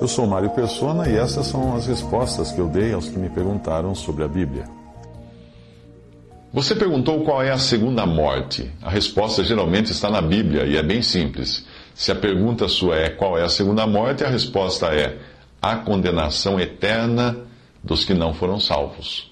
[0.00, 3.28] Eu sou Mário Persona e essas são as respostas que eu dei aos que me
[3.28, 4.64] perguntaram sobre a Bíblia.
[6.52, 8.70] Você perguntou qual é a segunda morte.
[8.80, 11.66] A resposta geralmente está na Bíblia e é bem simples.
[11.94, 15.18] Se a pergunta sua é qual é a segunda morte, a resposta é
[15.60, 17.36] a condenação eterna
[17.82, 19.30] dos que não foram salvos.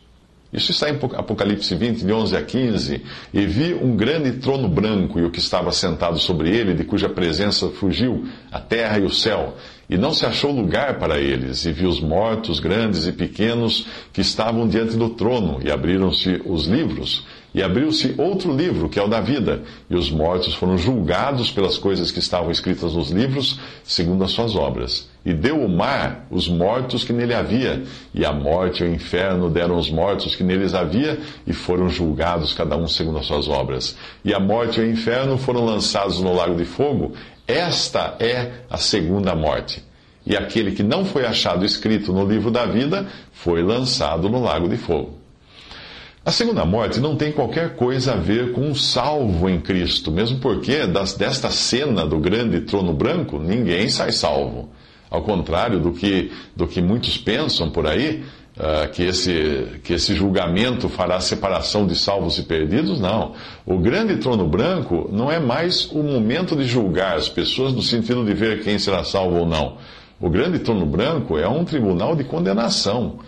[0.53, 3.03] Isso está em Apocalipse 20, de 11 a 15.
[3.35, 7.09] E vi um grande trono branco e o que estava sentado sobre ele, de cuja
[7.09, 9.57] presença fugiu a terra e o céu.
[9.89, 11.65] E não se achou lugar para eles.
[11.65, 15.61] E vi os mortos, grandes e pequenos, que estavam diante do trono.
[15.65, 17.25] E abriram-se os livros.
[17.57, 21.79] E abriu-se outro livro, que é o da vida, e os mortos foram julgados pelas
[21.79, 25.09] coisas que estavam escritas nos livros, segundo as suas obras.
[25.25, 29.49] E deu o mar os mortos que nele havia, e a morte e o inferno
[29.49, 33.97] deram os mortos que neles havia, e foram julgados cada um segundo as suas obras.
[34.23, 37.15] E a morte e o inferno foram lançados no lago de fogo.
[37.47, 39.85] Esta é a segunda morte.
[40.27, 44.69] E aquele que não foi achado escrito no livro da vida foi lançado no lago
[44.69, 45.17] de fogo.
[46.25, 50.41] A segunda morte não tem qualquer coisa a ver com um salvo em Cristo, mesmo
[50.41, 54.69] porque das, desta cena do grande trono branco, ninguém sai salvo.
[55.09, 58.25] Ao contrário do que, do que muitos pensam por aí,
[58.57, 63.35] uh, que, esse, que esse julgamento fará separação de salvos e perdidos, não.
[63.65, 68.25] O grande trono branco não é mais o momento de julgar as pessoas no sentido
[68.25, 69.77] de ver quem será salvo ou não.
[70.21, 73.19] O grande trono branco é um tribunal de condenação.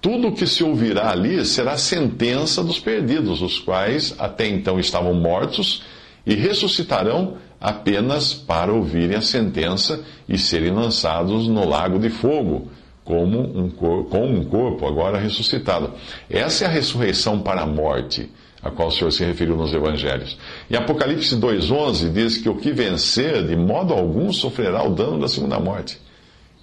[0.00, 5.14] Tudo o que se ouvirá ali será sentença dos perdidos, os quais até então estavam
[5.14, 5.82] mortos
[6.26, 12.68] e ressuscitarão apenas para ouvirem a sentença e serem lançados no lago de fogo,
[13.04, 15.92] como um com um corpo agora ressuscitado.
[16.28, 18.30] Essa é a ressurreição para a morte,
[18.62, 20.38] a qual o Senhor se referiu nos evangelhos.
[20.70, 25.28] E Apocalipse 2,11 diz que o que vencer, de modo algum, sofrerá o dano da
[25.28, 26.00] segunda morte.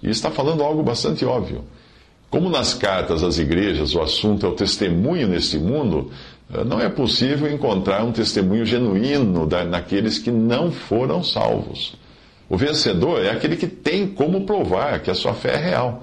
[0.02, 1.64] E está falando algo bastante óbvio.
[2.28, 6.10] Como nas cartas às igrejas o assunto é o testemunho neste mundo,
[6.52, 11.94] eh, não é possível encontrar um testemunho genuíno naqueles que não foram salvos.
[12.48, 16.02] O vencedor é aquele que tem como provar que a sua fé é real.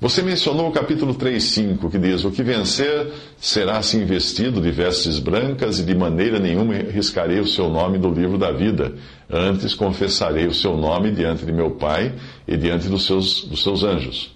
[0.00, 5.18] Você mencionou o capítulo 3,5, que diz: O que vencer será assim vestido de vestes
[5.18, 8.94] brancas, e de maneira nenhuma riscarei o seu nome do livro da vida.
[9.28, 12.14] Antes confessarei o seu nome diante de meu Pai
[12.48, 14.34] e diante dos seus, dos seus anjos.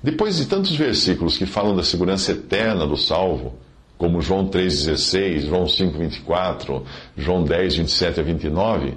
[0.00, 3.54] Depois de tantos versículos que falam da segurança eterna do salvo,
[3.98, 6.82] como João 3,16, João 5,24,
[7.16, 8.94] João 10, 27 a 29,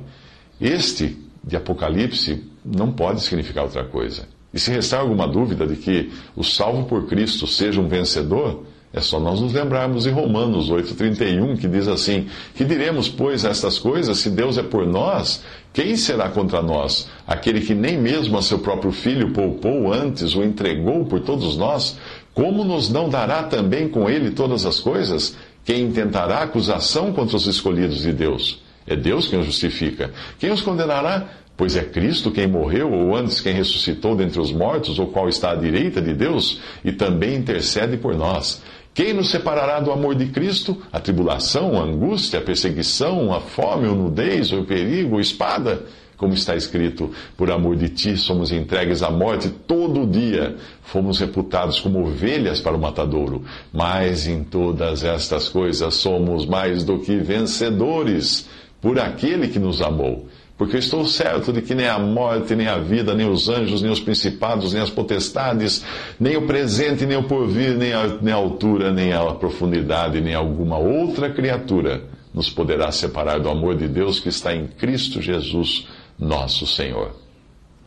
[0.61, 4.36] este de Apocalipse não pode significar outra coisa.
[4.57, 8.99] E se restar alguma dúvida de que o salvo por Cristo seja um vencedor, é
[8.99, 12.25] só nós nos lembrarmos de Romanos 8,31, que diz assim:
[12.55, 14.17] Que diremos, pois, a estas coisas?
[14.17, 17.07] Se Deus é por nós, quem será contra nós?
[17.27, 21.95] Aquele que nem mesmo a seu próprio filho poupou antes, o entregou por todos nós,
[22.33, 25.37] como nos não dará também com ele todas as coisas?
[25.63, 28.59] Quem intentará acusação contra os escolhidos de Deus?
[28.87, 30.11] É Deus quem os justifica.
[30.39, 31.27] Quem os condenará?
[31.57, 35.51] Pois é Cristo quem morreu, ou antes quem ressuscitou dentre os mortos, o qual está
[35.51, 38.61] à direita de Deus e também intercede por nós.
[38.93, 40.77] Quem nos separará do amor de Cristo?
[40.91, 45.83] A tribulação, a angústia, a perseguição, a fome, a nudez, o perigo, a espada?
[46.15, 51.79] Como está escrito, por amor de ti somos entregues à morte todo dia, fomos reputados
[51.79, 53.43] como ovelhas para o matadouro.
[53.71, 58.49] Mas em todas estas coisas somos mais do que vencedores
[58.81, 60.27] por aquele que nos amou.
[60.57, 63.81] Porque eu estou certo de que nem a morte, nem a vida, nem os anjos,
[63.81, 65.85] nem os principados, nem as potestades,
[66.19, 70.33] nem o presente, nem o porvir, nem a, nem a altura, nem a profundidade, nem
[70.33, 72.03] alguma outra criatura
[72.33, 75.87] nos poderá separar do amor de Deus que está em Cristo Jesus,
[76.17, 77.15] nosso Senhor.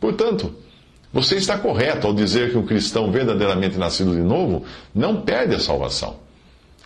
[0.00, 0.54] Portanto,
[1.12, 4.64] você está correto ao dizer que um cristão verdadeiramente nascido de novo
[4.94, 6.16] não perde a salvação.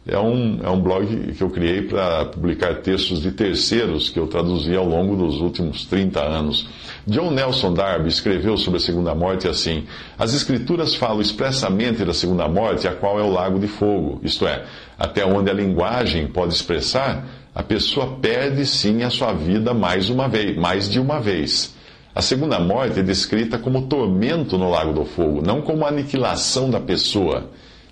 [0.06, 4.26] é um, é um blog que eu criei para publicar textos de terceiros que eu
[4.26, 6.66] traduzi ao longo dos últimos 30 anos.
[7.06, 9.84] John Nelson Darby escreveu sobre a segunda morte assim:
[10.18, 14.46] As Escrituras falam expressamente da segunda morte, a qual é o lago de fogo, isto
[14.46, 14.64] é,
[14.98, 20.28] até onde a linguagem pode expressar, a pessoa perde sim a sua vida mais uma
[20.28, 21.74] vez, mais de uma vez.
[22.12, 26.80] A segunda morte é descrita como tormento no lago do fogo, não como aniquilação da
[26.80, 27.50] pessoa.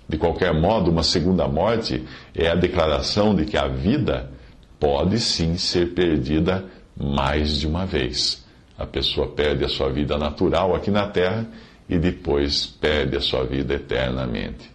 [0.09, 2.03] De qualquer modo, uma segunda morte
[2.35, 4.29] é a declaração de que a vida
[4.77, 6.65] pode sim ser perdida
[6.97, 8.45] mais de uma vez.
[8.77, 11.47] A pessoa perde a sua vida natural aqui na terra
[11.87, 14.69] e depois perde a sua vida eternamente,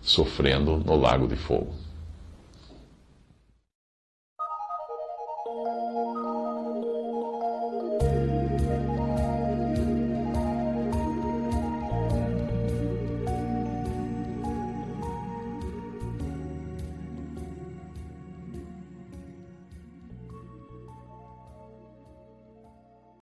[0.00, 1.74] sofrendo no lago de fogo.